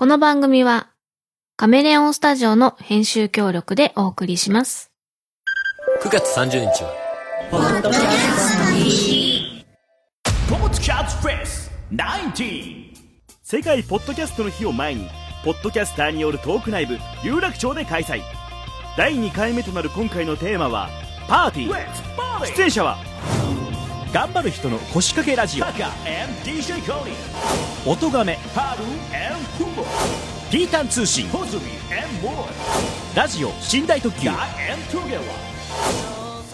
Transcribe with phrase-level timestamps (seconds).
[0.00, 0.90] この番組は
[1.56, 4.92] カメレオンスタジオの編集協力でお送りします。
[6.04, 6.94] 9月30日は。
[7.50, 12.94] ポッドキャストフェス19
[13.42, 15.08] 世界ポッドキャストの日を前に
[15.44, 18.20] ポッドキャスターによるトークライブ有楽町で開催。
[18.96, 20.88] 第2回目となる今回のテーマは
[21.26, 22.46] パーティー。
[22.54, 22.98] 出演者は
[24.12, 25.66] 頑張る人の腰掛けラジオ。
[27.90, 28.88] 音がめハル&
[29.58, 29.84] フモ
[30.50, 31.28] ピータン通信。
[31.28, 31.62] ホズミ
[32.22, 34.30] &モーラジオ寝台特急。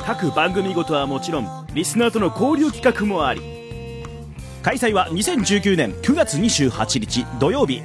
[0.05, 3.41] 各番組ごとはもちろんリスナーとの交流企画もあり。
[4.63, 7.83] 開催は2019年9月28日土曜日。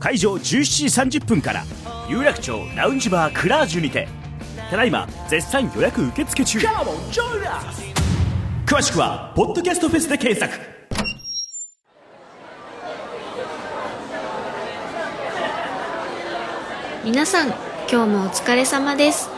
[0.00, 1.64] 会場17時30分から
[2.08, 4.08] 有楽町ラウンジバークラージュにて。
[4.70, 6.58] ただいま絶賛予約受付中
[8.66, 10.74] 詳しくはポッドキャストフェスで検索
[17.04, 17.48] 皆さん、
[17.90, 19.28] 今日もお疲れ様です。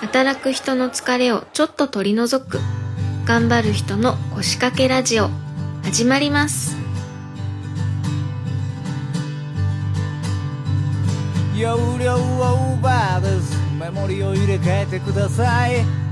[0.00, 2.58] 働く人の疲れをちょっと取り除く、
[3.24, 5.28] 頑張る人の腰掛けラジオ、
[5.84, 6.76] 始まります。
[11.56, 16.03] 容量オーバーですメモリを入れ替えてください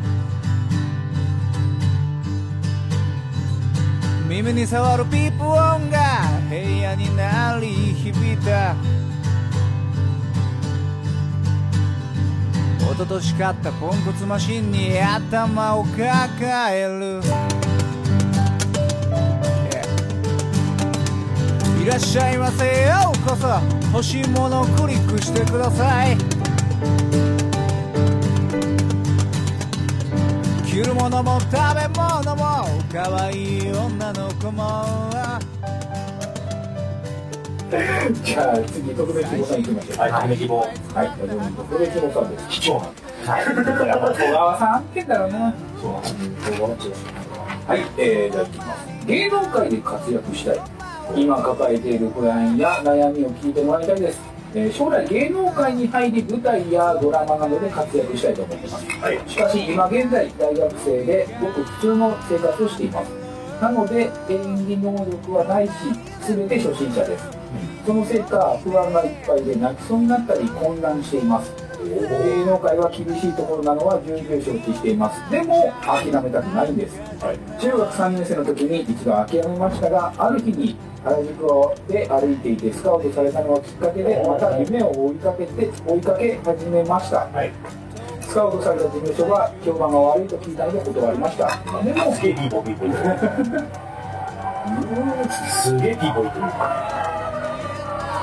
[4.33, 8.75] 耳に触るピープ音が部屋に鳴り響いた。
[12.81, 17.21] 一昨年買ったポンコツマシンに頭を抱える。
[17.21, 17.53] Yeah
[21.83, 23.49] いらっしゃいませようこそ。
[23.93, 26.32] 欲しいものをクリックしてください。
[30.73, 34.87] 着るものも食べ物も可愛い女の子も
[38.25, 39.99] じゃあ次特別希望さん行きましょう。
[39.99, 40.57] はい、特別希望。
[40.57, 41.11] はい、
[41.55, 42.49] 特別希望さんです。
[42.49, 43.43] 貴重なは
[43.83, 43.87] い。
[43.87, 45.55] やっぱ小川さんって言ったらね。
[45.79, 47.05] そうなんです。
[47.69, 49.07] はい、えー、じゃあ行きます。
[49.07, 50.61] 芸能界で活躍したい。
[51.23, 54.23] 今抱えている不安や悩みを聞いてもらいたいです。
[54.55, 58.87] えー将来芸能界に入り舞台やドラマなどで活躍したいと思っています、
[59.27, 63.11] しかし今現在大学生でごく普通の生活をしています。
[63.61, 65.73] なので演技能力はないし
[66.27, 67.43] 全て初心者です。
[67.85, 71.53] そのせいか不安がいっぱいで泣きそうになったり混乱しています
[71.83, 75.21] 芸能界は厳しいところなのは重々承知しています。
[75.31, 77.01] でも諦めたくないんです、
[77.61, 87.29] 中学3年生の時に一度諦めましたがある日に原宿で歩いていてスカウトされたのがきっかけでまた夢を追いかけて追いかけ始めました、
[88.21, 91.59] スカウトされた事務所は評判が悪いと聞いたので断りました。
[91.83, 92.93] でもすげえピーポーポー
[95.31, 96.43] すげえピーポーポー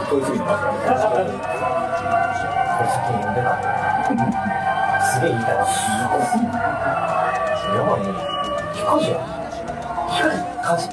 [0.09, 0.71] 問いすぎてますか
[1.19, 2.55] らね。
[2.79, 3.59] これ先に読んでた。
[5.03, 5.63] すげえ言いたいな。
[7.75, 8.07] やばいね。
[8.73, 9.19] ヒカジや。
[10.07, 10.87] ヒカジカジ。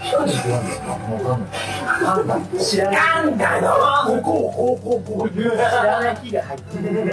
[0.00, 1.50] ヒカジって何ですかもうわかんない。
[2.02, 2.64] パンダ。
[2.64, 2.96] 知らない。
[2.96, 3.62] なんだよ
[4.06, 5.28] ここ、ここ、ここ。
[5.28, 7.12] 知らない木が入ってる。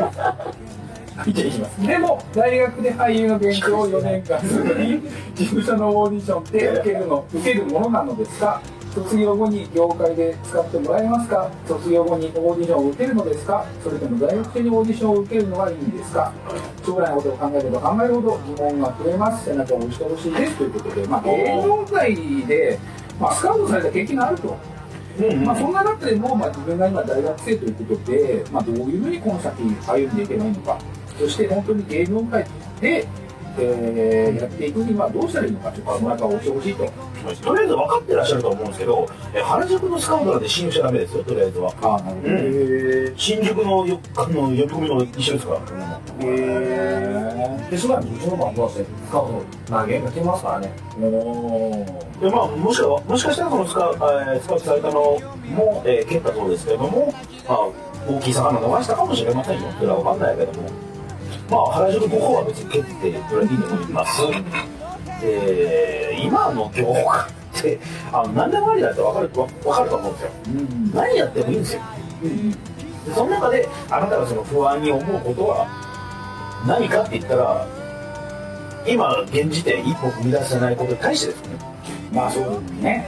[1.85, 5.01] でも、大学で俳優の勉強を4年間するに、
[5.35, 8.61] 事務所のオーディションって受けるの、受けるものなのですか
[8.93, 11.49] 卒業後に業界で使ってもらえますか？
[11.67, 13.65] 卒業後にオーディションを受けるのですか？
[13.83, 16.33] それとも大学生にオーディションを受けるのはいいんですか？
[16.85, 19.45] 将来のことを考えれば考えるほど疑問が増えます。
[19.45, 20.57] 背中を押してほしいです。
[20.57, 22.15] ということで、まあ、芸能界
[22.47, 22.79] で、
[23.19, 24.57] まあ、スカウトされた経験があると。
[25.43, 30.79] まあ、そんな中でも、まあ、自分が今大学生ということで、まあ、どういうふうにこの先歩んでいけばいいのか。
[31.17, 32.45] そして本当に芸能界
[32.79, 33.05] で、
[33.57, 36.85] えーやっていくにはどうしたらいいのかちょっと背中を押してほしいと
[37.43, 41.73] とりあえず分かってらっしゃると思うんですけど、え原宿のスカウトなんて信用しちゃダメですよ、とりあえずは。
[41.81, 45.59] ああなるほど、うん新宿のよあの呼び込みの一緒ですから。
[46.25, 50.71] へで、それは自分の番号して、スカウト何件か来ますからね。
[51.01, 53.91] えおーでまあ、もしかもしかしたらそのスカ,、
[54.33, 57.13] えースカウトされたのも、えー蹴ったそうですけれども、
[57.47, 57.59] まあ、
[58.09, 59.67] 大きい魚逃したかもしれませんよ。
[59.77, 60.69] それは分かんないけども。
[61.49, 64.21] まあ、原宿5個は別に蹴ってくれていいと思います。
[65.21, 67.01] で、今の業界
[67.59, 67.79] って、
[68.11, 70.31] あの何でもありだって分かる分かると思うんですよ。
[70.47, 71.81] うん何やってもいいんですよ。
[73.05, 75.67] でその中であなたがその不安に思うことは
[76.67, 77.67] 何かって言ったら
[78.87, 81.59] 今現時点一歩踏み出せないことに対してですよね
[82.11, 83.07] まあそうね、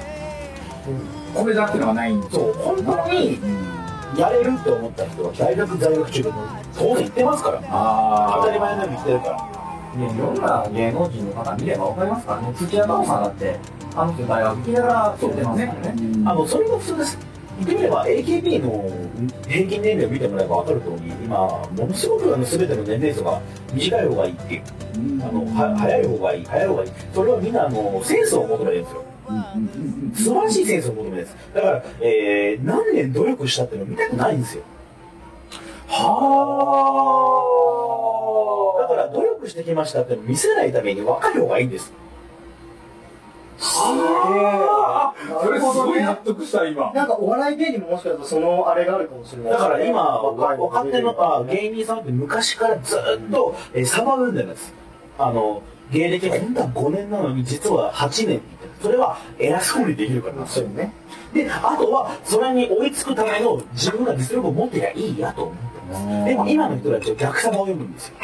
[1.33, 3.39] これだっていうのはないんですそう本当に
[4.17, 6.47] やれるって思った人は大学在学中でも
[6.77, 9.61] 当然行ってますからあ当たり前のように行ってるから。
[9.91, 12.53] ね、いろんな芸能人の方見ればわかりますからね。
[12.55, 13.59] 土屋太鳳さんだって、
[13.93, 15.95] あの人大学行きながら撮ってますからね。
[16.25, 17.17] あのそれも普通です。
[17.59, 18.89] 言ってみれば AKB の
[19.47, 23.41] 平均年齢を見てもらえば分かる通り今ものすごくあの全ての年齢層が
[23.73, 24.63] 短い方がいいっていう。
[24.95, 26.91] あのは早い方がいい早い方がいい。
[27.13, 29.03] それはみんなあのセンスを求めるんですよ
[30.15, 31.35] 素晴らしいセンスを求めるんです。
[31.53, 34.63] だから、えー何年努力したっていうのを見たくないんですよ。
[38.81, 41.91] だから努力してきましたっていうのを見せないために若い方がいいんです。
[43.57, 46.91] それすごい納得した今。
[46.93, 49.51] なんかお笑い芸人ももしかしたらそのあれがあるかもしれない。
[49.51, 52.99] だから今、若手のあ芸人さんって昔からずっ
[53.31, 54.73] と、えーサバ読んでるんです。
[55.19, 55.61] あの、
[55.91, 58.41] 芸歴本当は5年なのに実は8年。
[58.81, 60.91] それは偉そうにできるからなんですよね。
[61.33, 66.25] で、あとはそれに追いつくための自分が実力を持ってりゃいいやと思ってます。
[66.25, 68.15] でも今の人たちは逆サバを読むんですよ。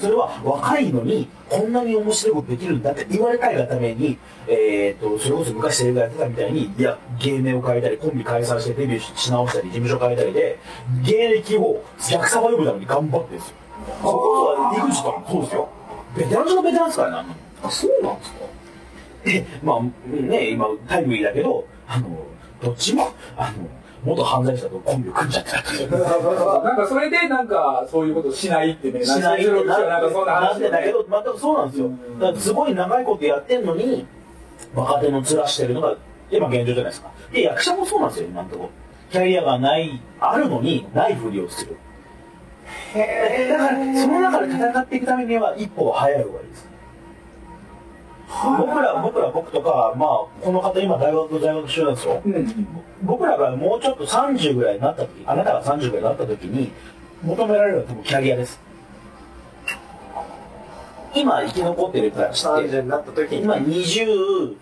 [0.00, 4.18] それは若いのにこんなに面白いことできるんだって言われたいがために、
[4.48, 10.58] えー、とそれこそ昔テレビやってたみたいにいや芸名を変えたりコンビ解散してデビューし直したり事務所変えたりで
[11.04, 13.56] 芸歴を逆さば読むために頑張ってるんですよ
[14.02, 15.68] そこそ井口とかもそうですよ
[16.16, 17.28] ベテラン中のベテランですからね
[17.62, 18.38] あそうなんですか
[19.24, 22.08] でまあね今タイムリーだけどあの
[22.62, 23.68] どっちもあの
[24.02, 25.90] 元犯罪者とコンビを組んじゃってたっていう
[26.64, 31.90] なんかそれでなんかそういうことしないってねしないってななんかそんなな話ってだけど、全くそうなんですよ。
[32.18, 34.06] だからすごい長いことやってんのに、
[34.74, 35.96] 若手の面してるのが、
[36.30, 37.10] 今現状じゃないですか。
[37.32, 38.70] で、役者もそうなんですよ、今のところ。
[39.10, 41.76] キャリアがない、あるのに、ないふりをする。
[42.94, 46.70] だから、その中で戦っていくためには、一歩は早い方がいいです。
[48.58, 50.08] 僕ら、僕ら、僕とか、まあ、
[50.40, 52.22] この方今大学、大学中なんですよ。
[53.02, 56.70] 僕らがもうちょっと30ぐらいになった時、あなたが30ぐらいになった時に、
[57.22, 58.60] 求められるのは多分キャリアです。
[61.14, 64.56] 今生き残ってる人たちって、30になった時に今20、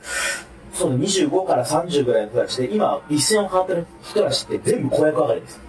[0.72, 5.60] そう25から30ぐらいの人たちで、今一線を変わってる人たちって全部子役上がりです。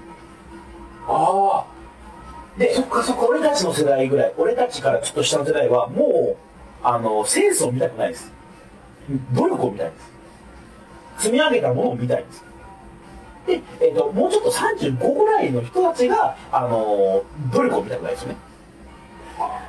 [1.07, 1.65] あ
[2.59, 6.37] で、そっかそっか、俺たちの世代ぐらい、俺たちからちょっと下の世代は、もう、
[6.83, 8.31] あの、センスを見たくないです。
[9.33, 9.93] 努力を見たいで
[11.17, 11.23] す。
[11.23, 12.43] 積み上げたものを見たいです。
[13.47, 17.23] で、えっ、と、もうちょっと35ぐらいの人たちが、あの、
[17.53, 18.35] 努力を見たくないですよね。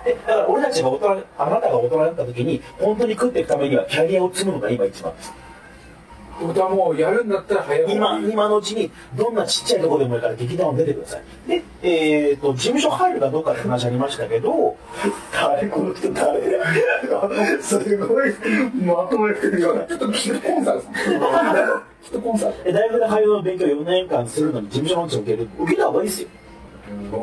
[0.04, 5.32] で、だから俺たちが大人、あなたが大人になった時に、本当に食っていくためにはキャリアを積むのが今一番です。
[6.40, 11.22] あことはもうやるんだったら早い方今今のうちにどんなちっちゃいところでもいいから劇団を出てください。
[11.48, 14.76] でえっ、と事務所入るかどうかって話ありましたけど
[15.32, 16.40] 誰この人誰？
[17.62, 18.32] すごい
[18.84, 19.84] まとめてるような。
[19.84, 25.48] ちょっとキットコンサルさんキット コンサルで大学で俳優の勉強4年間するのに事務所のうちを受ける。
[25.58, 26.28] 受けた方がいいですよ。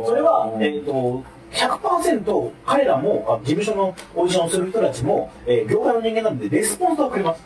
[0.06, 7.42] それは、えっと100%彼らもあ事務所のオーディションをする人たちも、えー業界の人間なんでレスポンスはくれます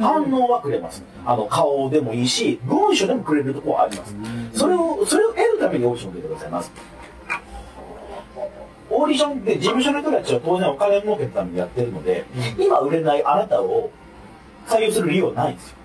[0.00, 1.02] 反応はくれます。
[1.26, 4.14] あの顔でもいいし文章でもくれるところはあります。
[4.54, 6.72] それをそれを得るためにオーディションを受けてくださいます。
[8.90, 12.24] オーディションって事務所の人たちは当然お金を儲けるためにやってるので、
[12.58, 13.90] 今売れないあなたを
[14.66, 15.76] 採用する理由はないんですよ。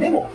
[0.00, 0.30] でも、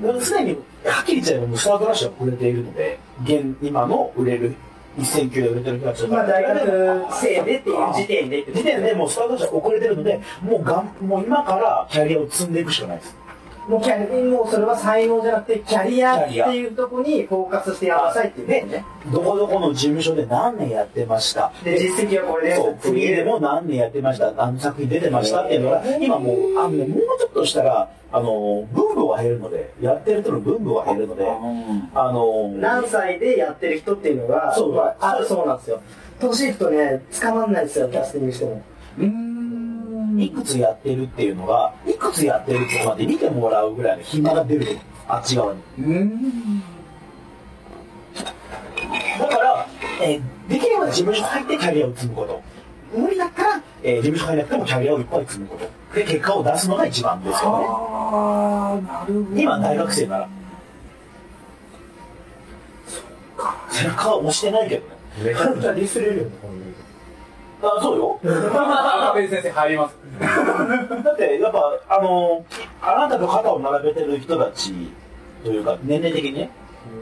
[0.00, 4.54] 常にはっきり言っちゃえばスタートラッシュは遅れているので現今の売れる
[4.98, 5.94] 一線級で売れてる人た。
[5.94, 13.16] ちまあ大学生でっていう時点で時点でもうスタートダッシュ遅れてるのでもうがんもう今からキャリアを積んでいくしかないです
[13.68, 18.84] もうキャリもうそれは才能じゃなくてキャリアっていうとこにフォーカスしてやらなさいっていうね。
[19.10, 21.52] どこどこの事務所で何年やってました。
[21.64, 22.54] で実績はこれで。
[22.54, 24.32] すそうフリーでも何年やってました。
[24.32, 31.26] 何作品出てましたっていうのが今もうあのねもうちょっとしたらあの分母が減るのでやってる人の分母が減るので
[31.94, 34.74] あの何歳でやってる人っていうのがそう。
[34.74, 35.80] まあ、あそうなんですよ。
[36.20, 38.62] 年いくとね捕まんないですよキャスティングしても
[40.18, 45.60] いくつやってるっていうのがいくつやってるっていうのまで見てもらうぐらいの暇が出ると思うあっち側に。
[49.18, 49.66] だから、
[50.02, 52.42] えーできれば事務所入ってキャリアを積むこと。
[52.94, 55.70] 無理だったら、えー事務所入らなくてもキャリアをいっぱい積むこと。
[55.94, 57.66] で結果を出すのが一番ですよね。
[57.68, 59.40] ああなるほど。
[59.40, 60.28] 今大学生なら。
[63.70, 64.94] 背中は押してないけどね。
[65.24, 66.30] めちゃくちゃディスれるよね、
[67.62, 68.20] あそうよ。
[68.24, 69.96] 赤ペン先生入ります。
[71.04, 72.44] だってやっぱあの
[72.82, 74.72] あなたと肩を並べてる人たち
[75.42, 76.50] というか年齢的にね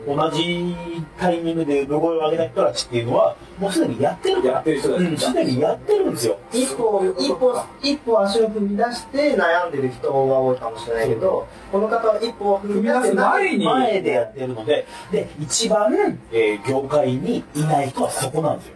[0.06, 0.74] 同じ
[1.18, 5.04] タイミングで産声を上げた人たちっていうのはもうすでにやってるからやってる人たち。
[5.04, 5.18] うん。
[5.18, 6.38] すでにやってるんですよ。
[6.52, 15.92] 一歩一歩一歩足を踏み出して悩んでる人が多いかもしれないけどこの方は一歩を踏み出して前に前でやってるのでで一番、
[16.32, 18.74] えー業界にいない人はそこなんですよ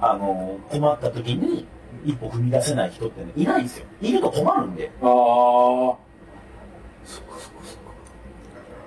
[0.00, 1.66] あの困った時に
[2.04, 3.86] 一歩踏み出せない人ってね、いないんですよ。
[4.00, 4.90] いると困るんで。
[5.02, 5.96] ああ。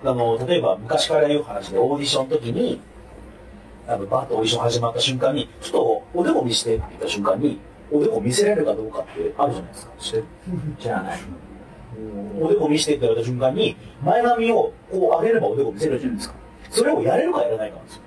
[0.06, 2.82] あの、例えば昔から言う話でオーディションの時に、
[3.88, 7.60] あの、バーッとオーディション始まった瞬間に、ちょっとおでこ見してって言った瞬間に、
[7.92, 9.92] おでこ見せられるかどうかってあるじゃないですか。
[10.00, 10.24] して
[10.80, 11.20] じゃあない。
[12.42, 16.36] おでこ見してって言われた瞬間に、前髪をこう上げればおでこ見せれるじゃないですか。
[16.72, 18.02] それをやれるかやらないかなんですよ。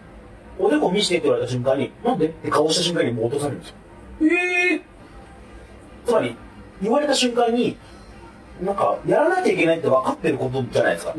[0.58, 2.26] おでこ見してって言われた瞬間に、なんで？
[2.26, 3.74] って顔した瞬間にもう落とされるんですよ。
[4.22, 4.80] ええ
[6.06, 6.36] つまり、
[6.82, 7.76] 言われた瞬間に、
[8.62, 11.14] なんか、やらなきゃいけないって分かってることじゃないですか。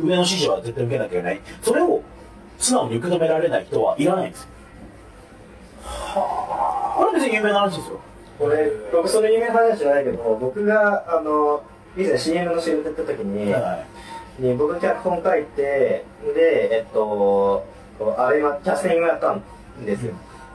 [0.00, 1.40] 上の指示は絶対受けなきゃいけない。
[1.62, 2.02] それを
[2.58, 4.48] 素直に受け止められない人はいらないんですよ。
[5.84, 6.98] はあ。
[6.98, 8.00] これ別に有名な話ですよ。
[8.38, 11.62] これ、僕その有名な話じゃないけど、僕が、あの、
[11.96, 13.54] 以前 CM の仕事やった時に、
[14.38, 17.64] に僕脚本書いて、で、えっと、
[17.98, 19.42] こうあれはキャスティングやったん
[19.84, 20.14] ですよ。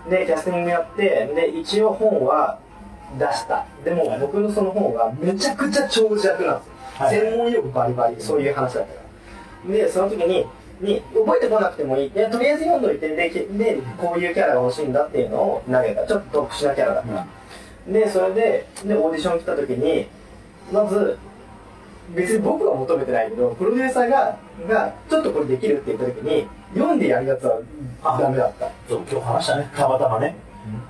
[0.09, 2.59] で、キャスティングやって、で、一応本は
[3.17, 3.65] 出した。
[3.83, 6.73] でも僕のその本がめちゃくちゃ長尺なんですよ。
[6.99, 8.99] はい専門用語バリバリ、そういう話だったか
[9.69, 9.73] ら。
[9.73, 10.45] で、その時に、
[10.81, 12.09] に覚えてこなくてもいい。
[12.09, 16.05] で、とりあえず読んどいて、で、きでこういうキャラが欲しいんだっていうのを投げた。
[16.05, 17.27] ちょっと特殊なキャラだった。
[17.91, 20.07] で、それで、で、オーディション来た時に、
[20.73, 21.17] まず、
[22.13, 27.59] 別に僕は求めてないけど、プロデューサーが、が、ちょっとこれできるって言った時に、読んでやるやつは
[28.19, 28.69] ダメだった。
[28.87, 29.69] そう、今日話したね。
[29.75, 30.35] たまたまね。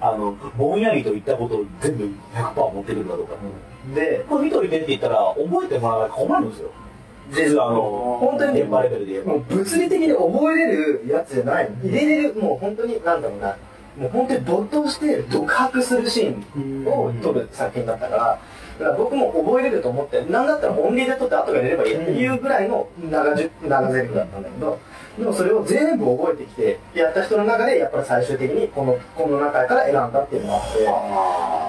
[0.01, 3.35] あの、ぼんやりと言ったことを全部100%持ってくるかどうか。
[3.95, 6.69] で、これ見といてって言ったら、覚えてもらわないと困るんですよ。
[7.31, 7.81] 実はあの、
[8.19, 9.21] 本当にね現場レベルで。
[9.21, 11.75] もう物理的に覚えれるやつじゃないの。
[11.83, 13.55] 入れれる、もう本当に、なんだろうな、
[13.97, 18.39] もう本当に没頭して独白するシーンを撮る作品だったから、
[18.79, 24.79] だから僕も覚えれると思って、なんだったら音源で撮って後が出ればいいっていうぐらいの長じゅ長ゼリフだったんだけど、
[25.17, 30.59] でもそれを全部覚えてきて、やった人の中で、やっぱり最終的にこの、この中から選んだっていうのがあ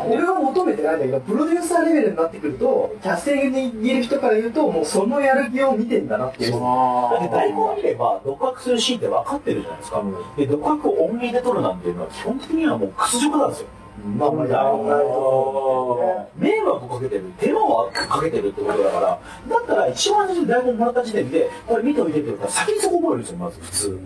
[0.05, 6.53] って、俺は求めてないんだけど、プロデューサーレベルになってくると、キャスティングにいる人から言うと、もうそのやる気を見てんだなっていう。
[6.53, 10.05] だって台本を見れば、独白するシーンって分かってるじゃないですか。
[10.37, 13.67] で、独白を音源で撮るなんていうのは、基本的にはもう屈辱なんですよ。
[14.05, 16.31] まあまあ、やらないと。
[16.37, 24.01] 迷惑かけてる、手間をかけてるってことだから、だったら一番最初に台本もらった時点で、これ見ておいてって言うから、先にそこ覚えるんですよ、まず普通。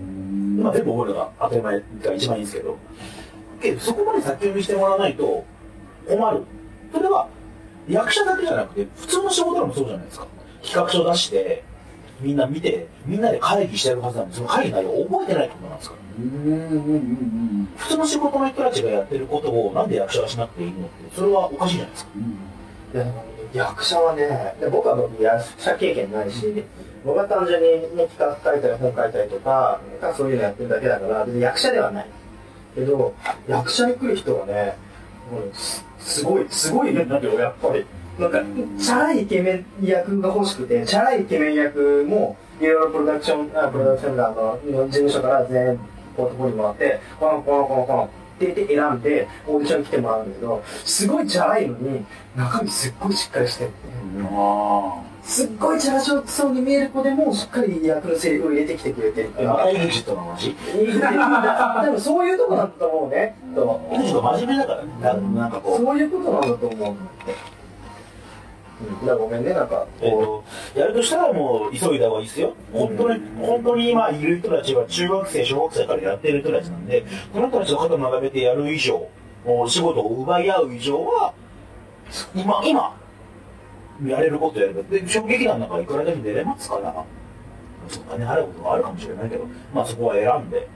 [0.63, 2.77] まあ全部覚えるのが当たり前が一番いいんですけど。
[3.61, 5.45] けど、そこまで先読みしてもらわないと
[6.09, 6.43] 困る。
[6.93, 7.29] それは、
[7.89, 10.27] 役者だけじゃなくて、普通の仕事でもそうじゃないですか。
[10.63, 11.65] 企画書出して、
[12.21, 15.97] みんな見て、みんなで会議してるはずなんで、その会議内容を覚えてないってことなんですか？
[15.97, 16.01] ら。
[17.77, 22.11] 普通の仕事の人たちがやってることをなんで役者がしなくていいのって、それはおかしいじゃないですか。
[22.95, 26.65] いやでも役者はね、で僕は僕役者経験ないし、
[27.05, 29.81] 僕は単純に、ね、企画書いたり本書いたりとか、
[30.17, 32.07] そういうのやってるだけだから、別に役者ではない。
[32.75, 33.15] けど、
[33.47, 34.77] 役者に来る人はね、
[35.31, 37.85] もうすすごい、すごいね、だけど、やっぱり。
[38.19, 38.41] なんか、
[38.79, 45.79] チャラいイケメン役が欲しくて、チャラいイケメン役も、いろいろプロダクション、あプロダクションが、あの、事務所から全
[46.17, 52.05] ポートフォリオもらって、この、この、この、この、って言って選んで、オーディションに来てもらうんだけど、すごいチャラいのに、
[52.37, 53.71] 中身すっごいしっかりしてる、
[55.25, 59.65] すっごいチャラそうに見える子でも、しっかり役のセリフを入れてきてくれてるっていうのが。
[59.65, 60.55] また EXIT の話
[61.87, 63.37] 多分そういうとこなんだと思うね。
[63.55, 64.91] と EXIT 真面目だからね。
[65.01, 66.95] ななんかこう、そういうことなんだと思う。
[69.01, 69.07] うん。
[69.07, 72.55] だごめんね、なんか、えっと、やるとしたらもう急いだ方がいいですよ。
[72.73, 79.09] 本当に、本当に今いる人たちは中学生、小学生からやってる人たちなんで、この人たちと肩並べてやる以上、
[79.45, 81.33] もう仕事を奪い合う以上は、
[82.35, 82.97] 今、今、
[84.07, 87.05] やれることやれば、で、衝撃なんだからいくらでも出れますから、
[87.89, 90.67] ちょっと金払うことはあるかもしれないけど、まあそこは選んで、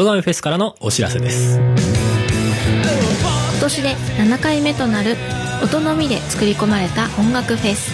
[0.00, 1.58] 音亀フェスからのお知らせです。
[1.58, 1.74] 今
[3.60, 5.16] 年で7回目となる
[5.60, 7.90] 音のみで作り込まれた音楽フェス。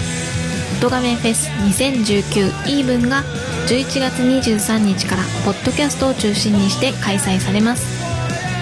[0.85, 3.23] 音亀フェス2019イーブンが
[3.69, 7.87] 11月23日からポッドキャストを中心にして開催されます。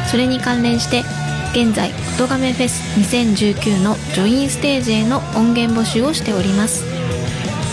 [0.08, 1.02] それに関連して
[1.50, 6.84] 現在音亀フェス2019のジョインステージへの音源募集をしております。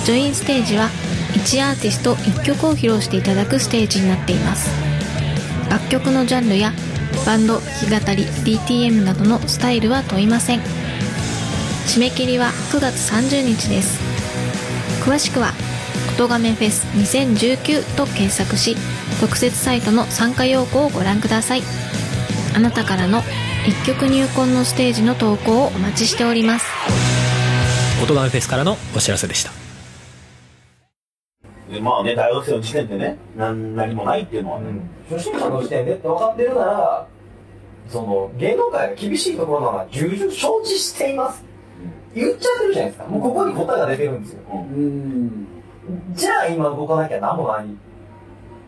[0.03, 0.89] ジョインステージは
[1.33, 4.88] 1アーティスト1曲を披露していただくステージになっています。
[5.69, 6.73] 楽曲のジャンルや
[7.25, 8.25] バンド、弾き語り、
[8.57, 10.61] DTM などのスタイルは問いません。
[11.88, 13.99] 締め切りは9月30日です。
[15.03, 15.53] 詳しくは
[16.17, 18.75] 「音亀フェス2019」と検索し
[19.21, 21.63] 特設サイトの参加要項をご覧ください。
[22.55, 23.23] あなたからの
[23.67, 26.65] 一曲入魂のステージの投稿をお待ちしております。
[28.03, 29.58] 音ガメフェスからのお知らせでした。
[31.79, 34.67] でまあね、大学生の時点でね、なん何もないっていうのはね。
[35.09, 37.07] 初心者の時点でって分かってるなら、
[37.88, 41.43] その、芸能界が厳しいところなのは重々承知しています。
[42.13, 43.09] 言っちゃってるじゃないですか。
[43.09, 44.39] もうここに答えが出てるんですよ。
[46.12, 47.65] じゃあ今動かなきゃ何もない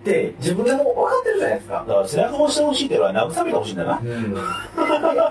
[0.02, 1.86] って、自分でも分かってるじゃないですか。
[1.88, 4.00] だから背中を押してほしいっていうのは慰めてほしいんだよな。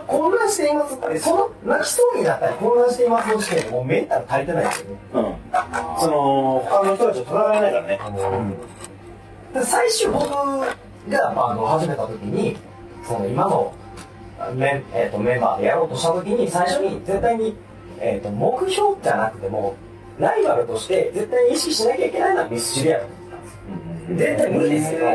[0.06, 5.00] 混乱していますって、その泣きそうになったり混乱していますの時点でもうメンタル足りてないですよね。
[5.14, 5.22] うん。
[6.00, 7.98] その、他の人たちと戦えないからね。
[9.52, 12.56] で最初僕が、まあ、あの始めた時に
[13.04, 13.74] その今の
[14.54, 17.56] メン,、えー、とメンバーでやろうとした時に最初に絶対に、
[17.98, 19.76] えー、と目標じゃなくても
[20.18, 23.06] ライバルとして絶対に意識しなきゃいけないのはミスチルやろ
[24.16, 25.06] 絶対無理ですけど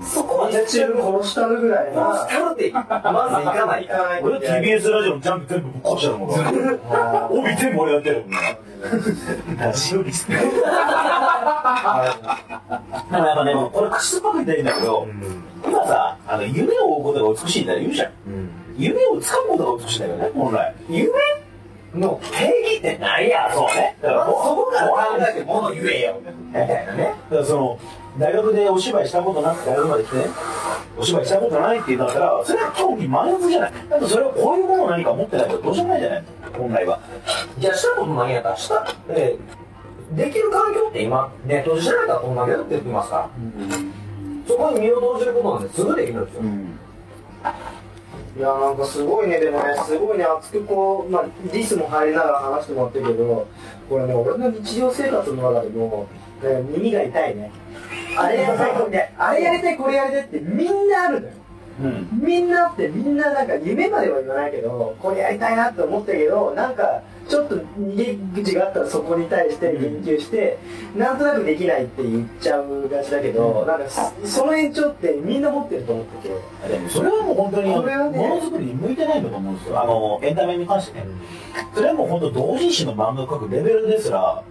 [0.00, 6.30] そこは絶対殺したるぐらいな殺したるってまずいかない俺 TBS ラジオのジャンプ全部ぶっ壊しちゃうもん。
[7.44, 8.38] 帯全部俺やってるもんな。
[9.66, 10.36] ラジオリスね。
[10.36, 10.48] だか
[13.10, 15.06] らやっぱね、これ口酸っぱく言ったらいいんだけど、
[15.66, 18.10] 今さ、あの、夢を追うことが美しいんだよ言うじゃん。
[18.76, 20.74] 夢を掴むことが美しいんだよね、本来。
[20.88, 21.08] 夢
[21.94, 23.96] の定義って何やそうね。
[24.02, 26.20] だから、そこから考だえてもの言えよ。
[26.20, 27.14] みたいなね。
[27.30, 27.78] からその、
[28.18, 30.24] 大学でお芝居したことなくて大学まで来てね、
[30.98, 33.72] お芝居したことないって言うんだったら、それは興味満足じゃない。
[33.88, 36.24] だってそれはこういうものを何か持ってないとどうしようもないじゃない。
[36.56, 37.00] 本来は。
[37.58, 39.58] じゃあしたことないんやったらした、えー
[40.16, 43.28] できる環境って今ネットで調べたらこんだけだって言ってますから、
[44.48, 46.42] そこに身を投じることなんてすぐできるんですよ、
[48.38, 53.48] いやなんかすごいねでもねすごいね熱くこう、まあ、ディスも入りながら話してもらってるけど
[53.88, 56.06] これね俺の日常生活の中でも、
[56.40, 57.50] ね、耳が痛いね。
[58.16, 61.32] あれやりたいねあれやりたいこれやりたいってみんなあるのよ。
[61.82, 62.08] うん。
[62.12, 70.58] みんなあってみんななんか夢までは言わないけどこれやりたいなって思ったけどなんかちょっと逃げ口があったらそこに対して言及して、
[70.96, 79.82] なんとなくできないって言っちゃうがちだけど、なんかそその延長ってみんな持ってると思っててでもそれはもう本当にもこれはねのづくりに向いてないんだと思うんですよ。
[79.82, 81.06] あの、エンタメに関してね。
[81.74, 84.42] それはもう本当同人誌の漫画描くレベルですら、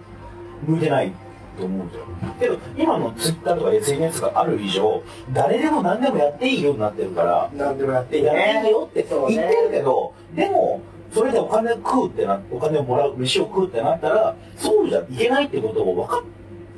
[0.64, 1.12] 向いてない
[1.58, 2.04] と思うんですよ。
[2.38, 10.80] けど、今のツイッターとか SNS がある以上、誰でも何でもやっていいようになってるから、何でもやっていいやっていいねよって言ってるけど、でも、
[11.12, 16.22] それでお金食うってな、お金をもらう、飯を食うってなったら、そうじゃいけないってことを分か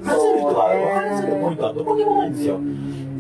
[0.05, 2.61] らせる人が分かりやすいポイントはどこにもないんですよ。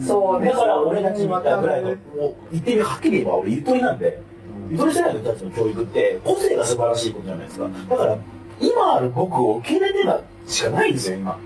[0.06, 4.22] そうねだから俺たちみたいぐらいの、もう言ってみはっきり言えば俺ゆとりなんで、
[4.70, 7.68] ゆとり世代の人たちの教育って個性が素晴らしいことじゃないですか。
[7.90, 8.18] だから、
[8.60, 11.38] 今ある僕を受け入れてなしかないんですよ、今。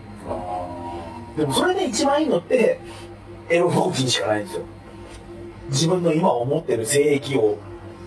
[1.36, 2.80] でもそれで一番いいのって、
[3.48, 4.62] エロ同人しかないんですよ。
[5.70, 7.56] 自分の今思ってる性癖を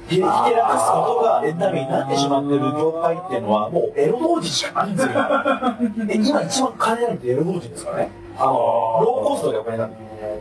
[0.08, 6.06] ひらかすことがエンタメになってしまってる業界っていうのはもうエロ同人しかないんですよ。
[6.06, 8.12] で今一番金あるってエロ同人ですからね。
[8.38, 9.92] あの、ローコストでお金なん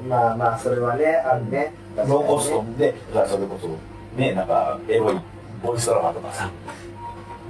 [0.09, 3.69] まあまあそれはねあるねローコストで、だからそれこそ、
[4.21, 5.21] ね、なんか、エロい
[5.63, 6.51] ボイスドラマとかさ、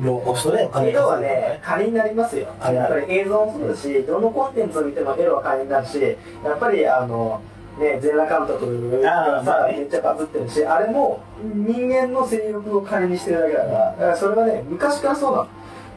[0.00, 2.48] ローコストでお金エロはね、金になりますよ。
[2.62, 6.00] やっぱり映像もそうだし、どのコンテンツを見てもエロは金になるし、
[6.44, 7.40] やっぱりあの、
[7.78, 15.48] ね、全裸監督がさ、あーまあねめっちゃバズってるし、あれも人間の性欲を金にしてるだけだから、だからそれはね、昔からそうなの。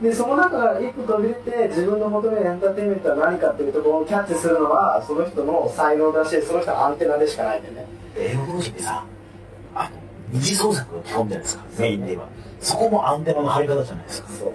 [0.02, 7.86] で、その中から一歩飛び出て、自分の求めるエンターテインメントは何かっていうところをキャッチするのは、その人の才能だし、その人のアンテナでしかないんだよね。
[8.18, 9.04] エロ同人ってさ、
[9.76, 9.90] あの、
[10.32, 12.28] 二次創作が基本じゃないですか、メインで言えば。
[12.62, 14.30] そこもアンテナの張り方じゃないですか。
[14.30, 14.52] そう。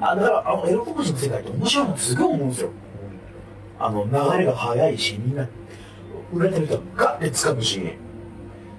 [0.00, 2.70] あだから、あの、エロ同人の世界って面白いのすごい思うんですよ。
[3.78, 5.48] あの、流れが速いし、みんな、
[6.32, 7.80] 売れてる人はガッて掴むし、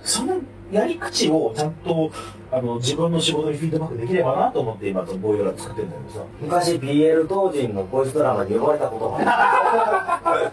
[0.03, 2.11] そのやり口をちゃんと、
[2.51, 6.25] あの、自分の仕事にフィードバックできればなと思って今、ボイドラ作ってるんだけどさ。
[6.41, 10.51] 昔 BL 同人のボイスドラマに呼ばれたことがある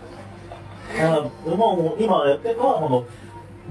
[1.56, 3.04] もう今やってるのは、この、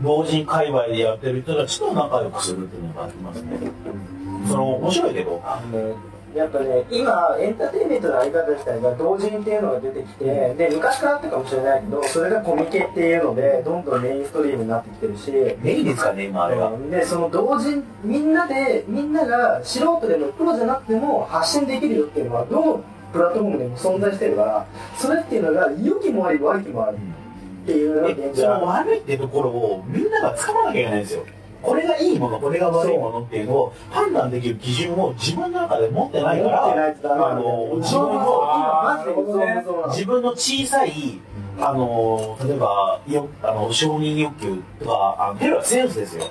[0.01, 3.59] 老人界隈でやってる人たちと仲良くするっていうのがありますね。
[4.47, 5.41] その、面白いけど、ね
[6.35, 16.71] やっぱね、今、エンターテインメントのあり方自体が同人っていうのが出てきて、で、昔からあったかもしれないけど、それがコミケっていうので、どんどんメインストリームになってきてるし、メインですかね、今あれが。
[16.91, 24.65] で、その同人、みんなで、みんなが素人でもプロじゃなくても発信できるよっていうのは、どのプラットフォームでも存在してるから、
[24.95, 26.97] それっていうのが、良きもあり悪きもある
[27.63, 28.65] っていうのが現その状。
[28.67, 31.25] 悪いってところをみんなが掴まなきゃいけないんですよ。
[31.61, 41.19] これがいいものこれが悪いものっていうのを判断できる基準を自分の中で持ってないからあの自分の自分の小さい
[41.59, 46.23] あの例えばよあの承認欲求とかあのセンスですよ。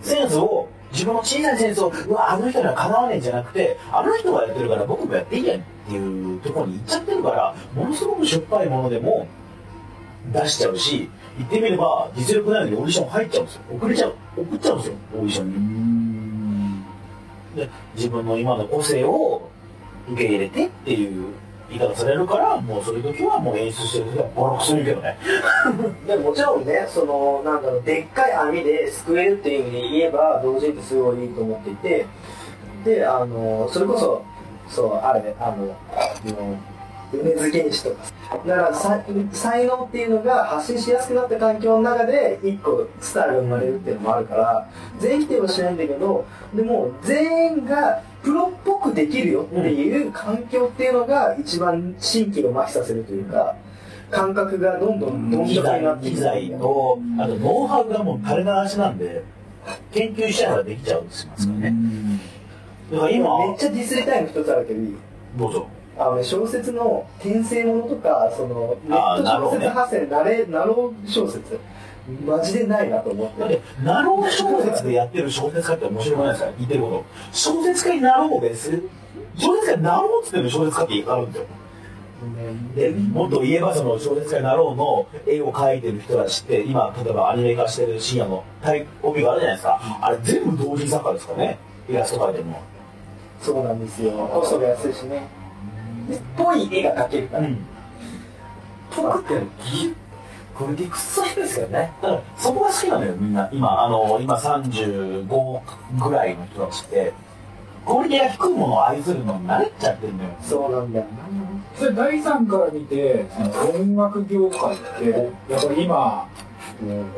[0.00, 9.26] センスを自分の小さいセンスをうわあの人にはかなわねえんじゃなくてあの人がやってるから僕もやっていいやんっていうところに行っちゃってるからものすごくしょっぱいものでも
[10.32, 13.62] 出しちゃうし言ってみれば実力ないのにオーディション入っちゃうんですよ。
[13.70, 14.14] 送れちゃう。
[14.36, 14.94] 送っちゃうんですよ。
[15.14, 16.84] オーディションに。
[17.56, 19.48] で自分の今の個性を
[20.08, 21.32] 受け入れてっていう
[21.70, 25.18] 言い方されるからもうそういう時はもう演出してる時はボロクソ言うけどね。
[26.06, 32.06] でもちろんね、その、なんだろう、でっかい網ですくえるっていう意味で言えば、同人ってすごいいいと思っていて、
[32.84, 34.22] で、あの、それこそ、
[34.70, 36.56] そう、あれね、あの、あの、
[37.12, 38.04] 梅津玄師とか。
[38.46, 39.00] だからさ、
[39.32, 44.68] 才能っていうのが発信しやすくなった環境の中で、一個スターが生まれるっていうのもあるから、
[45.00, 53.54] 全員否定はしないんだけど、でも、全員がプロっぽくできるよっていう環境っていうのが一番新規を麻痺させるというか、
[54.10, 59.22] 感覚がどんどんどんどん機材機材とあとノウハウがもう垂れ流しなんで
[59.92, 61.74] 研究しちゃえばできちゃうんですからね
[62.90, 64.96] だから今めっちゃディスりたいの一つあるけどいい？
[65.36, 65.68] どうぞ
[65.98, 71.58] あのね小説の転生ものとかそのネット小説あーなね派生なろう小説。
[72.24, 73.60] マジでないなと思って。
[73.82, 76.50] ナロー小説でやってる小説家って面白くないですか？
[76.56, 77.04] 言ってること。
[77.32, 78.82] 小説家になろうです？
[79.36, 81.46] 小説家になろうっつってる小説家ってあるんですよ
[82.74, 89.98] でもっと言えばその小説家になろうの絵を描いてる人たちって今例えばアニメ化してる深夜の帯帯があるじゃないですか。
[90.00, 91.58] あれ全部同人作家ですからね？
[91.88, 92.60] イラスト描いてるのは。
[93.40, 94.10] そうなんですよ。
[94.10, 95.28] コストが安いしね
[96.36, 97.48] ぽい絵が描けるから、
[98.96, 99.94] 僕って技
[100.54, 101.92] これ理屈の人ですよね。
[102.02, 103.48] だからそこが好きなのよみんな。
[103.52, 105.26] 今あの今35
[106.02, 107.12] ぐらいの人たちって
[107.86, 110.30] クオリティが低いものを愛するのに慣れちゃってるのよ。
[110.42, 111.06] そうなんだよ
[111.76, 115.10] それ第三から見てその音楽業界って
[115.48, 116.28] やっぱり今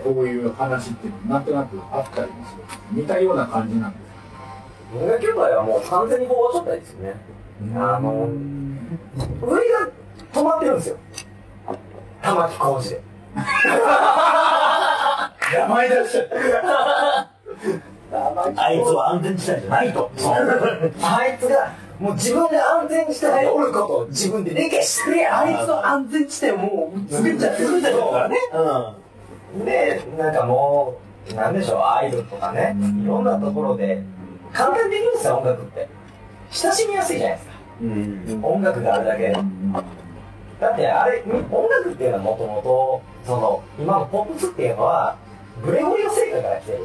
[0.05, 2.63] こういう話ってなんとなくあったりもする。
[2.93, 4.01] 似たような感じなんです
[5.03, 7.15] 音楽業界はもう完全に飽和状態ですよね。
[7.77, 8.29] あの
[9.43, 9.89] 売りが
[10.33, 10.97] 止まってるんですよ。
[12.23, 13.01] 玉置浩二で。
[15.53, 16.37] 名前出しちゃった
[18.57, 20.11] あいつは安全地帯じゃないと。
[21.03, 28.37] あいつがもう自分で安全地帯におることを自分で理解してあいつの安全地帯をもう作っちゃってる作っちゃってるからね
[29.65, 30.99] でなんかも
[31.31, 32.75] うなんでしょうアイドルとかね。
[33.03, 34.03] いろんなところで
[34.53, 35.89] 簡単にできるんですよ音楽って。
[36.51, 37.50] 親しみやすいじゃないですか。
[37.50, 37.50] うん
[38.43, 39.29] 音楽があるだけ。
[39.29, 45.17] でだってあれ音楽っていうのはもともとその今のポップスっていうのは
[45.65, 46.83] グレゴリオ聖歌から来てる。
[46.83, 46.85] っ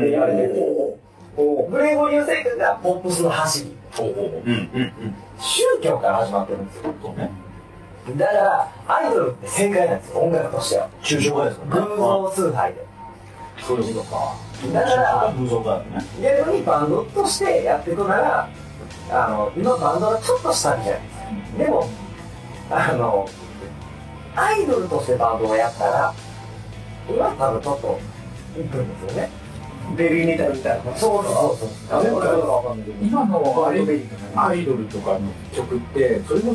[0.00, 0.54] て言われてる。
[1.70, 3.74] グレゴリオ聖歌がポップスの走り。
[5.40, 6.92] 宗教から始まってるんですよ。
[8.16, 10.88] だからアイドルって正解なんですよ音楽としては。
[11.02, 12.86] 抽象化です偶像崇拝で。
[13.60, 14.36] そういうことか。
[14.72, 15.84] だから偶像化だね。
[16.22, 18.48] 逆にバンドとしてやっていくなら
[19.10, 21.00] あの今バンドがちょっと下みたい
[21.58, 21.88] でも
[22.70, 23.28] あの
[24.36, 26.14] アイドルとしてバンドをやったら
[27.08, 27.98] 今多分ちょっと
[28.60, 29.30] いくんですよね。
[29.96, 32.04] ベリーネタみたいなそうそうそうそう。
[33.00, 33.66] 今の
[34.36, 35.20] アイドルとかの
[35.54, 36.52] 曲ってそれこ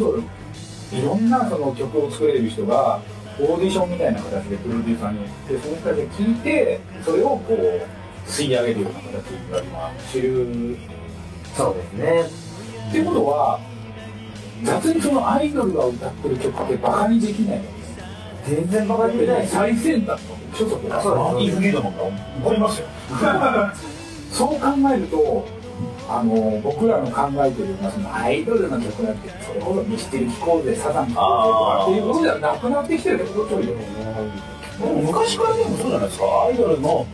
[0.91, 3.01] そいろんなその曲を作れる人が
[3.39, 9.13] オーディションみたいな形でプロデューサーによってその人たちが聴いてそれをこう吸い上げるような形
[9.51, 10.77] が今主流
[11.55, 12.23] そうですね。
[12.89, 13.59] っていうことは
[14.63, 17.61] 雑にそのアイドルが歌ってる曲ってバカにできない
[18.47, 19.47] 全然バカにできない。
[19.47, 22.03] 最先端の所属だマーティン・フリードマンが
[22.43, 22.87] 怒りますよ。
[24.31, 25.45] そう考えると
[26.09, 33.75] あの僕らの考えてるようなそのアイドルの曲なんてそれこそミステリー聴こうぜサザン聴こうぜとかっていうことじゃなくなってきてるってことちょいよ。
[33.75, 36.25] でも昔からでもそうじゃないですか。
[36.47, 37.05] アイドルの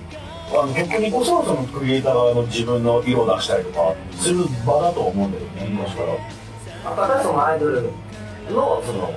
[0.51, 6.95] あの曲にこそそのクリエイターの自分の色を出したりとかする場だと思うんだよね昔から。
[6.95, 7.83] ただそのアイドル
[8.49, 9.11] のその、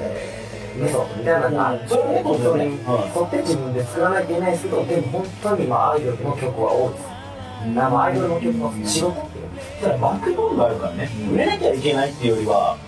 [0.00, 1.88] えーメソッドみたいなのがある。
[1.88, 2.22] それをね。
[2.22, 7.20] 本当に沿って自分で作らなきゃいけないですけどでも本当に今アイドルの曲は多いです。
[7.60, 12.78] あのアイドルの曲の仕事っていうだからバックボーンがあるからね売れなきゃいけないっていうよりは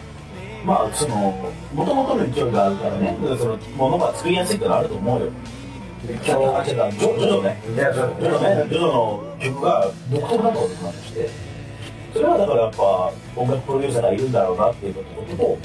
[0.64, 1.16] まあその
[1.74, 5.30] もともとの勢いがあるからねそのものが作りやすいってのはあると思うよ
[6.04, 7.76] 今日あ違うジョジョねい。
[7.76, 11.28] やジョジョジョねジョジョの曲が独特だと思ってして
[12.12, 15.58] それはだからやっぱ音楽プロデューサーがいるんだろうなっていうことと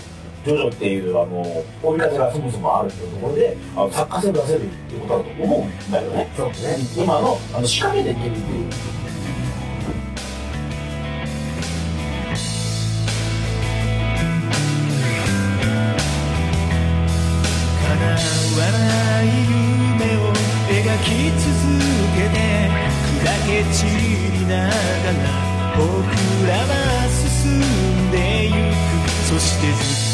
[0.45, 1.41] ジョジョっていうあの
[1.84, 6.30] 追い風がそもそもあるっていうところであの作家性を出せるっていうことだと思うんだよね。
[6.38, 6.54] そうね。
[6.95, 8.71] 今のあの仕掛けできるっていう。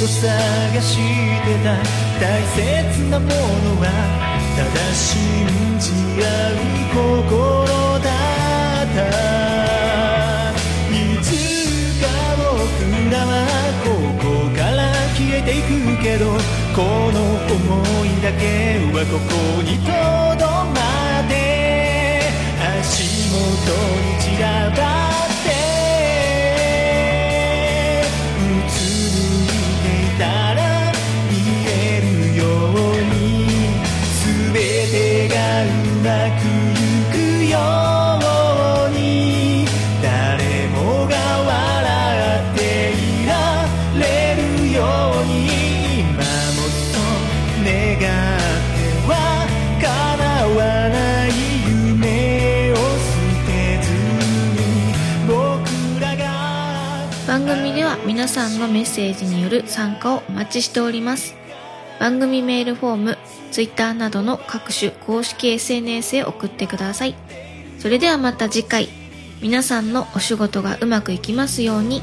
[0.04, 1.72] と探してた
[2.20, 2.60] 大切
[3.10, 3.32] なもの
[3.80, 3.88] は
[4.58, 5.08] ただ信
[5.80, 6.60] じ合う
[6.92, 8.12] 心だ
[8.84, 9.00] った。
[10.92, 11.26] いつ
[12.02, 12.52] か僕
[13.12, 13.32] らは
[13.86, 13.88] こ
[14.20, 15.72] こから消えていく
[16.04, 16.26] けど
[16.76, 16.82] こ
[17.13, 17.56] の想
[18.04, 18.44] いだけ
[18.92, 19.32] はここ
[19.63, 19.88] にと
[20.38, 20.44] ど
[20.76, 20.84] ま
[21.22, 21.32] って
[22.82, 23.39] 足元
[24.04, 25.03] に散らば
[58.34, 61.36] さんのメッセージによる参加をお待ちしております。
[62.00, 63.17] 番組メールフォーム、
[63.52, 67.15] Twitter などの各種公式 SNS へ送ってください。
[67.78, 68.89] それではまた次回、
[69.39, 72.02] 皆さんのお仕事がうまくいきますように。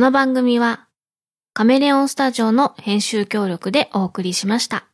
[0.00, 0.88] この番組は
[1.52, 4.86] カメレオンスタジオの編集協力でお送りしました。